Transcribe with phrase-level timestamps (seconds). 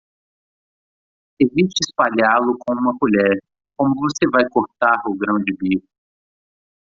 [1.43, 3.39] Evite espalhá-lo com uma colher,
[3.77, 5.87] como você vai cortar o grão de bico.